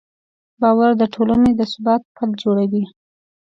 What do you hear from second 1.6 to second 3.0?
ثبات پل جوړوي.